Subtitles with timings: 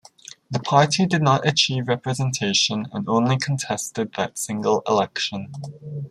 [0.49, 5.51] The party did not achieve representation and only contested that single election.